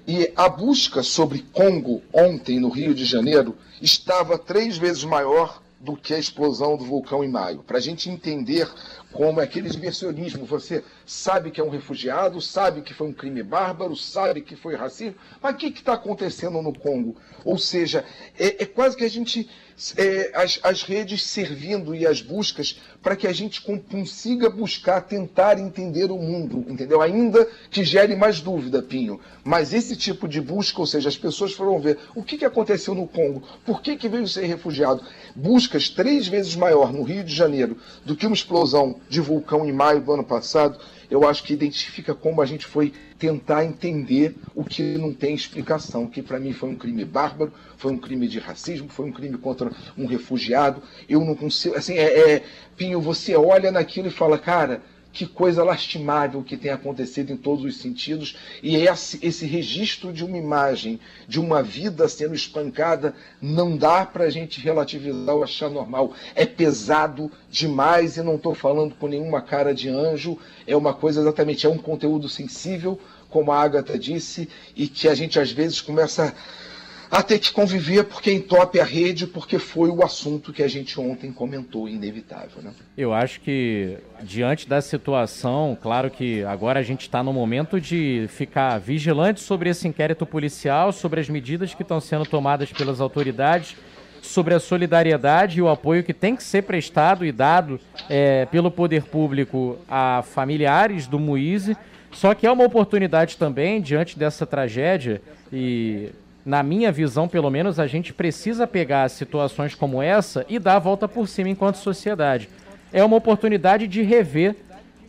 E 0.06 0.30
a 0.36 0.48
busca 0.48 1.02
sobre 1.02 1.44
Congo 1.52 2.02
ontem 2.12 2.60
no 2.60 2.68
Rio 2.68 2.94
de 2.94 3.04
Janeiro 3.04 3.56
estava 3.80 4.36
três 4.36 4.76
vezes 4.76 5.02
maior 5.02 5.62
do 5.84 5.96
que 5.96 6.14
a 6.14 6.18
explosão 6.18 6.76
do 6.76 6.84
vulcão 6.84 7.22
em 7.22 7.28
maio, 7.28 7.62
para 7.62 7.76
a 7.76 7.80
gente 7.80 8.08
entender 8.08 8.66
como 9.12 9.40
é 9.40 9.44
aquele 9.44 9.68
diversionismo. 9.68 10.46
Você 10.46 10.82
sabe 11.04 11.50
que 11.50 11.60
é 11.60 11.64
um 11.64 11.68
refugiado, 11.68 12.40
sabe 12.40 12.80
que 12.80 12.94
foi 12.94 13.06
um 13.06 13.12
crime 13.12 13.42
bárbaro, 13.42 13.94
sabe 13.94 14.40
que 14.40 14.56
foi 14.56 14.74
racismo, 14.74 15.16
mas 15.42 15.54
o 15.54 15.58
que 15.58 15.66
está 15.68 15.92
acontecendo 15.92 16.60
no 16.62 16.76
Congo? 16.76 17.16
Ou 17.44 17.58
seja, 17.58 18.04
é, 18.38 18.62
é 18.62 18.66
quase 18.66 18.96
que 18.96 19.04
a 19.04 19.10
gente. 19.10 19.48
É, 19.97 20.31
as, 20.35 20.61
as 20.62 20.83
redes 20.83 21.25
servindo 21.25 21.95
e 21.95 22.07
as 22.07 22.23
buscas 22.23 22.81
para 23.02 23.16
que 23.16 23.26
a 23.26 23.33
gente 23.33 23.61
consiga 23.61 24.49
buscar, 24.49 25.00
tentar 25.00 25.59
entender 25.59 26.12
o 26.12 26.16
mundo, 26.16 26.64
entendeu? 26.69 27.02
Ainda 27.02 27.47
que 27.71 27.83
gere 27.85 28.14
mais 28.14 28.40
dúvida, 28.40 28.81
Pinho. 28.81 29.21
Mas 29.43 29.75
esse 29.75 29.97
tipo 29.97 30.28
de 30.28 30.40
busca, 30.40 30.81
ou 30.81 30.87
seja, 30.87 31.09
as 31.09 31.16
pessoas 31.16 31.52
foram 31.52 31.81
ver 31.81 31.99
o 32.14 32.23
que, 32.23 32.38
que 32.38 32.45
aconteceu 32.45 32.95
no 32.95 33.09
Congo, 33.09 33.43
por 33.66 33.83
que, 33.83 33.97
que 33.97 34.09
veio 34.09 34.28
ser 34.28 34.47
refugiado. 34.47 35.02
Buscas 35.35 35.88
três 35.88 36.28
vezes 36.28 36.54
maior 36.54 36.93
no 36.93 37.02
Rio 37.02 37.25
de 37.25 37.35
Janeiro 37.35 37.76
do 38.04 38.14
que 38.14 38.26
uma 38.26 38.35
explosão 38.35 39.00
de 39.09 39.21
vulcão 39.21 39.66
em 39.66 39.73
maio 39.73 40.00
do 40.00 40.12
ano 40.12 40.25
passado, 40.25 40.78
eu 41.11 41.28
acho 41.28 41.43
que 41.43 41.52
identifica 41.52 42.14
como 42.14 42.40
a 42.40 42.47
gente 42.47 42.64
foi 42.66 42.93
tentar 43.18 43.64
entender 43.64 44.37
o 44.54 44.64
que 44.64 44.99
não 44.99 45.12
tem 45.12 45.35
explicação, 45.35 46.06
que 46.06 46.23
para 46.23 46.38
mim 46.38 46.52
foi 46.52 46.68
um 46.71 46.76
crime 46.76 47.04
bárbaro, 47.04 47.52
foi 47.76 47.92
um 47.92 47.99
crime 47.99 48.26
de 48.28 48.38
racismo, 48.38 48.88
foi 48.88 49.06
um 49.06 49.12
crime 49.12 49.38
contra 49.38 49.71
um 49.97 50.06
refugiado. 50.06 50.83
Eu 51.09 51.25
não 51.25 51.35
consigo, 51.35 51.76
assim, 51.76 51.94
é, 51.94 52.35
é 52.35 52.42
Pinho, 52.76 53.00
você 53.00 53.37
olha 53.37 53.71
naquilo 53.71 54.09
e 54.09 54.11
fala, 54.11 54.38
cara, 54.38 54.83
que 55.14 55.26
coisa 55.26 55.62
lastimável 55.62 56.42
que 56.42 56.56
tem 56.56 56.73
acontecido 56.73 57.33
em 57.33 57.37
todos 57.37 57.64
os 57.64 57.76
sentidos, 57.76 58.37
e 58.61 58.75
esse, 58.75 59.18
esse 59.23 59.47
registro 59.47 60.12
de 60.12 60.25
uma 60.25 60.37
imagem, 60.37 60.99
de 61.28 61.38
uma 61.38 61.62
vida 61.62 62.09
sendo 62.09 62.35
espancada, 62.35 63.14
não 63.40 63.76
dá 63.76 64.04
para 64.04 64.25
a 64.25 64.30
gente 64.30 64.61
relativizar 64.61 65.37
ou 65.37 65.44
achar 65.44 65.71
normal. 65.71 66.12
É 66.35 66.44
pesado 66.44 67.30
demais, 67.49 68.16
e 68.16 68.23
não 68.23 68.35
estou 68.35 68.56
falando 68.56 68.97
com 68.97 69.06
nenhuma 69.06 69.40
cara 69.40 69.73
de 69.73 69.88
anjo, 69.88 70.37
é 70.66 70.76
uma 70.76 70.92
coisa 70.92 71.21
exatamente, 71.21 71.64
é 71.64 71.71
um 71.71 71.78
conteúdo 71.78 72.28
sensível, 72.28 72.99
como 73.30 73.52
a 73.52 73.61
Agatha 73.61 73.97
disse, 73.97 74.49
e 74.75 74.88
que 74.88 75.09
a 75.09 75.14
gente 75.14 75.38
às 75.38 75.52
vezes 75.52 75.80
começa 75.80 76.25
a 76.25 76.74
a 77.14 77.23
ter 77.23 77.38
que 77.38 77.52
conviver 77.52 78.02
porque 78.04 78.33
entope 78.33 78.80
a 78.80 78.85
rede, 78.85 79.25
porque 79.25 79.56
foi 79.56 79.88
o 79.88 80.02
assunto 80.02 80.52
que 80.52 80.64
a 80.64 80.68
gente 80.68 80.99
ontem 80.99 81.30
comentou, 81.33 81.88
inevitável. 81.88 82.61
Né? 82.61 82.73
Eu 82.99 83.14
acho 83.14 83.40
que, 83.40 83.99
diante 84.21 84.68
da 84.68 84.80
situação, 84.80 85.78
claro 85.80 86.11
que 86.11 86.42
agora 86.42 86.80
a 86.80 86.83
gente 86.83 87.02
está 87.02 87.23
no 87.23 87.33
momento 87.33 87.80
de 87.80 88.26
ficar 88.30 88.78
vigilante 88.78 89.40
sobre 89.40 89.71
esse 89.71 89.87
inquérito 89.87 90.26
policial, 90.26 90.90
sobre 90.90 91.21
as 91.21 91.28
medidas 91.28 91.73
que 91.73 91.83
estão 91.83 92.00
sendo 92.00 92.26
tomadas 92.26 92.73
pelas 92.73 93.00
autoridades, 93.00 93.76
sobre 94.21 94.52
a 94.52 94.59
solidariedade 94.59 95.61
e 95.61 95.62
o 95.62 95.68
apoio 95.68 96.02
que 96.02 96.12
tem 96.12 96.35
que 96.35 96.42
ser 96.42 96.62
prestado 96.62 97.25
e 97.25 97.30
dado 97.30 97.78
é, 98.11 98.47
pelo 98.47 98.73
poder 98.73 99.04
público 99.04 99.78
a 99.88 100.25
familiares 100.26 101.06
do 101.06 101.21
Moise. 101.21 101.76
Só 102.11 102.35
que 102.35 102.44
é 102.44 102.50
uma 102.50 102.64
oportunidade 102.64 103.37
também, 103.37 103.80
diante 103.80 104.18
dessa 104.18 104.44
tragédia, 104.44 105.23
e 105.52 106.11
na 106.44 106.62
minha 106.62 106.92
visão, 106.92 107.26
pelo 107.26 107.50
menos, 107.50 107.80
a 107.80 107.86
gente 107.86 108.12
precisa 108.12 108.66
pegar 108.66 109.08
situações 109.08 109.74
como 109.74 110.02
essa 110.02 110.44
e 110.48 110.58
dar 110.58 110.76
a 110.76 110.78
volta 110.78 111.08
por 111.08 111.26
cima 111.26 111.48
enquanto 111.48 111.76
sociedade. 111.76 112.48
É 112.92 113.02
uma 113.02 113.16
oportunidade 113.16 113.88
de 113.88 114.02
rever 114.02 114.54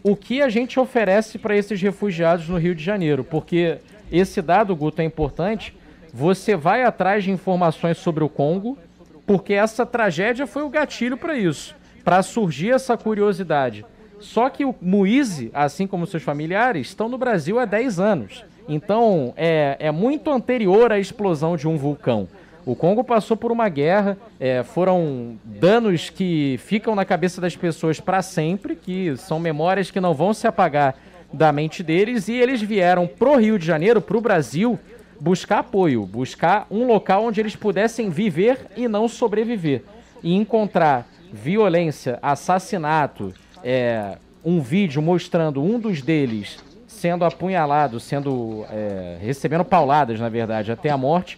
o 0.01 0.15
que 0.15 0.41
a 0.41 0.49
gente 0.49 0.79
oferece 0.79 1.37
para 1.37 1.57
esses 1.57 1.81
refugiados 1.81 2.47
no 2.47 2.57
Rio 2.57 2.73
de 2.73 2.83
Janeiro, 2.83 3.23
porque 3.23 3.79
esse 4.11 4.41
dado, 4.41 4.75
Guto, 4.75 5.01
é 5.01 5.05
importante. 5.05 5.75
Você 6.13 6.55
vai 6.55 6.83
atrás 6.83 7.23
de 7.23 7.31
informações 7.31 7.97
sobre 7.97 8.23
o 8.23 8.29
Congo, 8.29 8.77
porque 9.25 9.53
essa 9.53 9.85
tragédia 9.85 10.47
foi 10.47 10.63
o 10.63 10.69
gatilho 10.69 11.17
para 11.17 11.35
isso, 11.35 11.75
para 12.03 12.23
surgir 12.23 12.71
essa 12.71 12.95
curiosidade. 12.95 13.83
Só 14.19 14.49
que 14.49 14.63
o 14.63 14.73
Muize, 14.81 15.51
assim 15.53 15.85
como 15.85 16.07
seus 16.07 16.23
familiares, 16.23 16.87
estão 16.87 17.09
no 17.09 17.17
Brasil 17.17 17.59
há 17.59 17.65
10 17.65 17.99
anos. 17.99 18.45
Então, 18.67 19.33
é, 19.37 19.77
é 19.79 19.91
muito 19.91 20.31
anterior 20.31 20.91
à 20.91 20.99
explosão 20.99 21.55
de 21.55 21.67
um 21.67 21.77
vulcão. 21.77 22.27
O 22.65 22.75
Congo 22.75 23.03
passou 23.03 23.37
por 23.37 23.51
uma 23.51 23.69
guerra, 23.69 24.17
é, 24.39 24.63
foram 24.63 25.37
danos 25.43 26.09
que 26.09 26.59
ficam 26.63 26.95
na 26.95 27.05
cabeça 27.05 27.39
das 27.39 27.55
pessoas 27.55 27.99
para 27.99 28.23
sempre, 28.23 28.75
que 28.75 29.15
são 29.17 29.39
memórias 29.39 29.91
que 29.91 29.99
não 30.01 30.15
vão 30.15 30.33
se 30.33 30.47
apagar 30.47 30.95
da 31.31 31.51
mente 31.51 31.83
deles, 31.83 32.27
e 32.27 32.33
eles 32.33 32.61
vieram 32.61 33.05
pro 33.05 33.35
Rio 33.35 33.59
de 33.59 33.65
Janeiro, 33.65 34.01
pro 34.01 34.19
Brasil, 34.19 34.79
buscar 35.19 35.59
apoio, 35.59 36.07
buscar 36.07 36.65
um 36.71 36.87
local 36.87 37.25
onde 37.25 37.39
eles 37.39 37.55
pudessem 37.55 38.09
viver 38.09 38.57
e 38.75 38.87
não 38.87 39.07
sobreviver. 39.07 39.83
E 40.23 40.33
encontrar 40.33 41.07
violência, 41.31 42.17
assassinato, 42.19 43.31
é, 43.63 44.17
um 44.43 44.59
vídeo 44.59 45.03
mostrando 45.03 45.61
um 45.61 45.79
dos 45.79 46.01
deles 46.01 46.64
sendo 47.05 47.23
apunhalado, 47.23 47.99
sendo 47.99 48.65
é, 48.71 49.17
recebendo 49.21 49.63
pauladas, 49.63 50.19
na 50.19 50.27
verdade, 50.27 50.71
até 50.71 50.89
a 50.89 50.97
morte, 50.97 51.37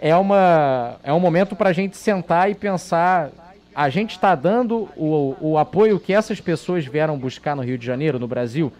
é, 0.00 0.16
uma, 0.16 0.96
é 1.04 1.12
um 1.12 1.20
momento 1.20 1.54
para 1.54 1.68
a 1.68 1.72
gente 1.74 1.98
sentar 1.98 2.50
e 2.50 2.54
pensar: 2.54 3.30
a 3.74 3.90
gente 3.90 4.12
está 4.12 4.34
dando 4.34 4.88
o, 4.96 5.36
o 5.38 5.58
apoio 5.58 6.00
que 6.00 6.14
essas 6.14 6.40
pessoas 6.40 6.86
vieram 6.86 7.18
buscar 7.18 7.54
no 7.54 7.60
Rio 7.60 7.76
de 7.76 7.84
Janeiro, 7.84 8.18
no 8.18 8.26
Brasil? 8.26 8.72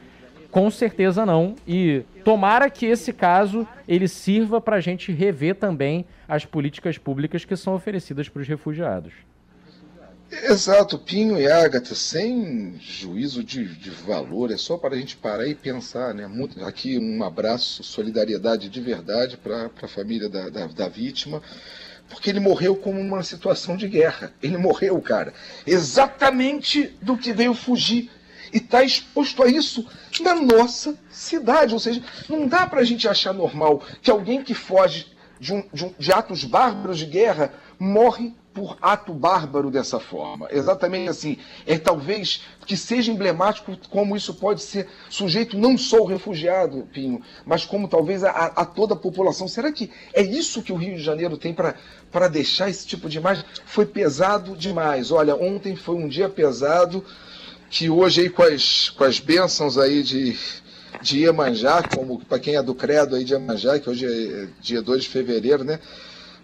Com 0.51 0.71
certeza 0.71 1.27
não. 1.27 1.55
E 1.69 2.03
tomara 2.25 2.71
que 2.71 2.87
esse 2.87 3.13
caso 3.13 3.69
ele 3.87 4.09
sirva 4.09 4.59
para 4.59 4.77
a 4.77 4.81
gente 4.81 5.13
rever 5.13 5.57
também 5.57 6.07
as 6.27 6.47
políticas 6.47 6.97
públicas 6.97 7.45
que 7.45 7.57
são 7.57 7.75
oferecidas 7.75 8.27
para 8.31 8.41
os 8.41 8.49
refugiados. 8.49 9.13
Exato, 10.33 10.99
Pinho 10.99 11.39
e 11.39 11.47
Ágata, 11.47 11.95
sem 11.95 12.81
juízo 12.81 13.45
de, 13.45 13.67
de, 13.77 13.91
valor, 13.91 14.51
é 14.51 14.57
só 14.57 14.79
para 14.79 14.95
a 14.95 14.99
gente 14.99 15.15
parar 15.15 15.47
e 15.47 15.55
pensar, 15.55 16.15
né? 16.15 16.27
Muito, 16.27 16.65
aqui 16.65 16.99
um 16.99 17.23
abraço, 17.23 17.85
solidariedade 17.85 18.71
de 18.71 18.81
verdade 18.81 19.37
para 19.37 19.71
a 19.83 19.89
família 19.89 20.31
da, 20.31 20.49
da, 20.49 20.67
da, 20.69 20.89
vítima, 20.89 21.43
porque 22.09 22.31
ele 22.31 22.41
morreu 22.41 22.75
como 22.75 22.99
uma 22.99 23.23
situação 23.23 23.77
de 23.77 23.87
guerra. 23.87 24.33
Ele 24.43 24.57
morreu, 24.57 24.99
cara, 25.03 25.35
exatamente 25.67 26.97
do 27.03 27.15
que 27.19 27.35
veio 27.35 27.53
fugir. 27.53 28.11
e 28.55 28.57
está 28.57 28.83
exposto 28.83 29.43
a 29.43 29.49
isso 29.49 29.87
na 30.23 30.35
nossa 30.35 30.99
cidade. 31.11 31.75
Ou 31.75 31.79
seja, 31.79 32.03
não 32.27 32.49
dá 32.49 32.67
para 32.67 32.81
a 32.81 32.85
gente 32.85 33.07
achar 33.07 33.35
normal 33.35 33.83
que 34.01 34.11
alguém 34.11 34.43
que 34.43 34.55
foge 34.55 35.09
de, 35.39 35.53
um, 35.53 35.63
de, 35.75 35.85
um, 35.85 35.95
de 35.99 36.11
atos 36.11 36.43
bárbaros 36.43 36.99
de 36.99 37.05
guerra 37.05 37.53
morre 37.79 38.35
por 38.55 38.77
ato 38.81 39.13
bárbaro 39.13 39.71
dessa 39.71 39.99
forma. 39.99 40.49
Exatamente 40.51 41.09
assim. 41.09 41.39
É 41.67 41.79
talvez 41.79 42.43
que 42.67 42.77
seja 42.77 43.11
emblemático 43.11 43.77
como 43.89 44.17
isso 44.17 44.35
pode 44.35 44.63
ser 44.63 44.89
sujeito 45.09 45.59
não 45.59 45.77
só 45.79 45.99
ao 45.99 46.07
refugiado, 46.07 46.87
Pinho, 46.93 47.23
mas 47.45 47.65
como 47.65 47.89
talvez 47.89 48.23
a, 48.23 48.31
a 48.31 48.65
toda 48.65 48.95
a 48.95 48.97
população. 48.97 49.49
Será 49.49 49.73
que 49.73 49.91
é 50.13 50.23
isso 50.23 50.63
que 50.63 50.73
o 50.73 50.77
Rio 50.77 50.97
de 50.97 51.03
Janeiro 51.03 51.37
tem 51.37 51.55
para 51.55 52.29
deixar 52.29 52.69
esse 52.69 52.87
tipo 52.87 53.09
de 53.09 53.19
imagem? 53.19 53.45
Foi 53.65 53.87
pesado 53.87 54.57
demais. 54.57 55.11
Olha, 55.11 55.35
ontem 55.35 55.75
foi 55.75 55.97
um 55.97 56.09
dia 56.09 56.29
pesado 56.29 57.05
que 57.71 57.89
hoje 57.89 58.23
aí 58.23 58.31
com 58.31 58.43
as, 58.43 58.91
com 58.91 59.05
as 59.05 59.19
bênçãos 59.19 59.79
aí 59.79 60.03
de, 60.03 60.37
de 61.01 61.21
Iemanjá, 61.21 61.83
como 61.83 62.23
para 62.23 62.39
quem 62.39 62.55
é 62.55 62.63
do 62.63 62.75
credo 62.75 63.17
aí 63.17 63.25
de 63.25 63.33
Iemanjá, 63.33 63.79
que 63.79 63.89
hoje 63.89 64.05
é 64.07 64.49
dia 64.61 64.83
2 64.83 65.05
de 65.05 65.09
fevereiro, 65.09 65.65
né? 65.65 65.81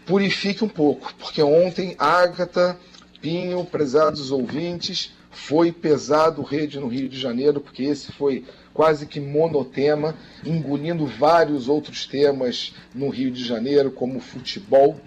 Purifique 0.09 0.65
um 0.65 0.69
pouco, 0.69 1.13
porque 1.19 1.43
ontem 1.43 1.95
Ágata, 1.99 2.79
Pinho, 3.21 3.63
prezados 3.67 4.31
ouvintes, 4.31 5.13
foi 5.31 5.71
pesado 5.71 6.41
rede 6.41 6.81
no 6.81 6.89
Rio 6.89 7.11
de 7.11 7.21
Janeiro, 7.21 7.61
porque 7.61 7.83
esse 7.83 8.11
foi 8.13 8.45
quase 8.73 9.07
que 9.07 9.21
monotema, 9.21 10.15
engolindo 10.47 11.05
vários 11.05 11.69
outros 11.69 12.07
temas 12.07 12.75
no 12.95 13.11
Rio 13.11 13.31
de 13.31 13.45
Janeiro, 13.45 13.91
como 13.91 14.19
futebol, 14.19 14.99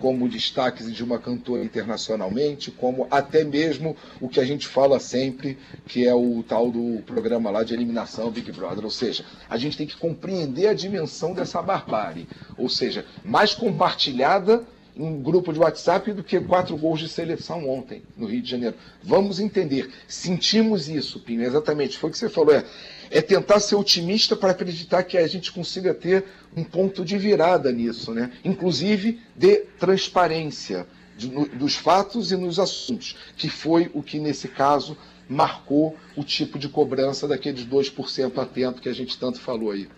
como 0.00 0.28
destaques 0.28 0.92
de 0.92 1.04
uma 1.04 1.18
cantora 1.18 1.62
internacionalmente, 1.64 2.70
como 2.70 3.06
até 3.10 3.44
mesmo 3.44 3.96
o 4.20 4.28
que 4.28 4.40
a 4.40 4.44
gente 4.44 4.66
fala 4.66 4.98
sempre, 4.98 5.58
que 5.86 6.06
é 6.06 6.14
o 6.14 6.42
tal 6.46 6.70
do 6.70 7.02
programa 7.02 7.50
lá 7.50 7.62
de 7.62 7.74
eliminação 7.74 8.30
Big 8.30 8.50
Brother. 8.52 8.84
Ou 8.84 8.90
seja, 8.90 9.24
a 9.48 9.56
gente 9.56 9.76
tem 9.76 9.86
que 9.86 9.96
compreender 9.96 10.68
a 10.68 10.74
dimensão 10.74 11.34
dessa 11.34 11.60
barbárie. 11.62 12.28
Ou 12.56 12.68
seja, 12.68 13.04
mais 13.24 13.54
compartilhada 13.54 14.64
em 14.96 15.02
um 15.02 15.22
grupo 15.22 15.52
de 15.52 15.58
WhatsApp 15.58 16.12
do 16.12 16.22
que 16.22 16.38
quatro 16.40 16.76
gols 16.76 17.00
de 17.00 17.08
seleção 17.08 17.68
ontem 17.68 18.02
no 18.16 18.26
Rio 18.26 18.42
de 18.42 18.50
Janeiro. 18.50 18.76
Vamos 19.02 19.40
entender. 19.40 19.90
Sentimos 20.06 20.88
isso, 20.88 21.20
Pinho. 21.20 21.42
Exatamente. 21.42 21.96
Foi 21.96 22.10
o 22.10 22.12
que 22.12 22.18
você 22.18 22.28
falou. 22.28 22.54
É, 22.54 22.64
é 23.10 23.20
tentar 23.20 23.58
ser 23.58 23.74
otimista 23.74 24.36
para 24.36 24.52
acreditar 24.52 25.02
que 25.02 25.18
a 25.18 25.26
gente 25.26 25.50
consiga 25.50 25.92
ter 25.92 26.24
um 26.56 26.62
ponto 26.62 27.04
de 27.04 27.18
virada 27.18 27.72
nisso, 27.72 28.14
né? 28.14 28.32
Inclusive 28.44 29.20
de 29.36 29.56
transparência 29.78 30.86
de, 31.16 31.28
no, 31.28 31.46
dos 31.48 31.74
fatos 31.74 32.30
e 32.30 32.36
nos 32.36 32.58
assuntos, 32.58 33.16
que 33.36 33.48
foi 33.48 33.90
o 33.92 34.02
que 34.02 34.18
nesse 34.20 34.48
caso 34.48 34.96
marcou 35.28 35.96
o 36.16 36.24
tipo 36.24 36.58
de 36.58 36.68
cobrança 36.68 37.26
daqueles 37.26 37.64
2% 37.64 38.38
atento 38.38 38.80
que 38.80 38.88
a 38.88 38.94
gente 38.94 39.18
tanto 39.18 39.40
falou 39.40 39.70
aí. 39.72 39.88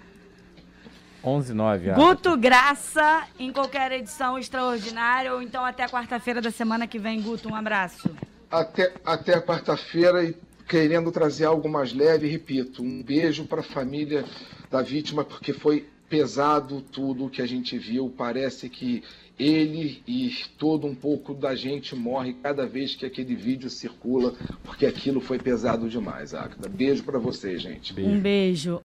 11 1.25 1.55
9 1.55 1.93
Guto 1.93 2.37
Graça 2.37 3.27
em 3.39 3.53
qualquer 3.53 3.93
edição 3.93 4.37
extraordinária 4.37 5.33
ou 5.33 5.41
então 5.41 5.65
até 5.65 5.87
quarta-feira 5.87 6.41
da 6.41 6.51
semana 6.51 6.87
que 6.87 6.99
vem, 6.99 7.23
Guto, 7.23 7.49
um 7.49 7.55
abraço. 7.55 8.11
Até, 8.51 8.93
até 9.05 9.41
quarta-feira 9.41 10.25
e 10.25 10.37
querendo 10.73 11.13
trazer 11.13 11.45
algo 11.45 11.69
mais 11.69 11.93
leve, 11.93 12.27
repito, 12.27 12.83
um 12.83 13.03
beijo 13.03 13.45
para 13.45 13.61
a 13.61 13.63
família 13.63 14.25
da 14.71 14.81
vítima, 14.81 15.23
porque 15.23 15.53
foi 15.53 15.87
pesado 16.09 16.81
tudo 16.81 17.29
que 17.29 17.43
a 17.43 17.47
gente 17.47 17.77
viu. 17.77 18.09
Parece 18.17 18.71
que 18.71 19.03
ele 19.39 20.03
e 20.09 20.33
todo 20.57 20.87
um 20.87 20.95
pouco 20.95 21.35
da 21.35 21.55
gente 21.55 21.95
morre 21.95 22.35
cada 22.43 22.67
vez 22.67 22.95
que 22.95 23.05
aquele 23.05 23.35
vídeo 23.35 23.69
circula, 23.69 24.35
porque 24.65 24.87
aquilo 24.87 25.21
foi 25.21 25.39
pesado 25.39 25.91
demais, 25.91 26.33
Agda. 26.33 26.71
Beijo 26.71 27.03
para 27.03 27.19
você, 27.19 27.59
gente. 27.59 27.93
Beijo. 27.93 28.11
Um 28.11 28.21
beijo. 28.21 28.81